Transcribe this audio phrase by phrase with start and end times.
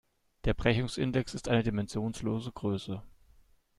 [0.45, 3.03] Der Brechungsindex ist eine dimensionslose Größe.